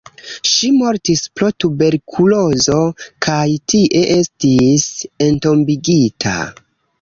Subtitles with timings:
[0.51, 2.77] Ŝi mortis pro tuberkulozo
[3.27, 3.43] kaj
[3.75, 4.89] tie estis
[5.29, 6.35] entombigita.